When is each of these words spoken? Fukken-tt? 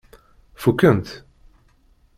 Fukken-tt? 0.61 1.13